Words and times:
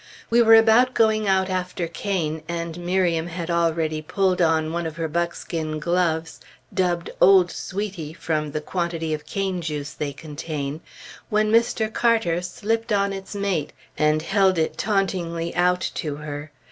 We 0.31 0.41
were 0.41 0.55
about 0.55 0.95
going 0.95 1.27
out 1.27 1.47
after 1.47 1.87
cane, 1.87 2.41
and 2.49 2.75
Miriam 2.79 3.27
had 3.27 3.51
already 3.51 4.01
pulled 4.01 4.41
on 4.41 4.73
one 4.73 4.87
of 4.87 4.95
her 4.95 5.07
buckskin 5.07 5.77
gloves, 5.77 6.39
dubbed 6.73 7.11
"old 7.21 7.51
sweety" 7.51 8.11
from 8.11 8.49
the 8.51 8.61
quantity 8.61 9.13
of 9.13 9.27
cane 9.27 9.61
juice 9.61 9.93
they 9.93 10.11
contain, 10.11 10.81
when 11.29 11.51
Mr. 11.51 11.93
Carter 11.93 12.41
slipped 12.41 12.91
on 12.91 13.13
its 13.13 13.35
mate, 13.35 13.73
and 13.95 14.23
held 14.23 14.57
it 14.57 14.75
tauntingly 14.75 15.53
out 15.55 15.91
to 15.93 16.15
her. 16.15 16.51